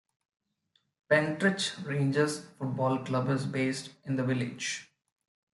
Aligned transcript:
Pentyrch 1.11 1.85
Rangers 1.85 2.39
football 2.57 3.05
club 3.05 3.29
is 3.29 3.45
based 3.45 3.91
in 4.03 4.15
the 4.15 4.23
village. 4.23 4.89